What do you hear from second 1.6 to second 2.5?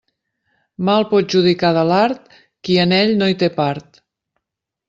de l'art,